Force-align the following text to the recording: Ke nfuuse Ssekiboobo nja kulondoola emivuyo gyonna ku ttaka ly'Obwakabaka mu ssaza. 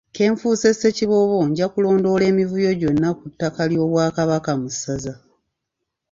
Ke 0.15 0.23
nfuuse 0.31 0.69
Ssekiboobo 0.73 1.37
nja 1.49 1.65
kulondoola 1.73 2.23
emivuyo 2.31 2.71
gyonna 2.79 3.09
ku 3.19 3.25
ttaka 3.31 3.61
ly'Obwakabaka 3.69 4.51
mu 4.61 4.67
ssaza. 4.73 5.13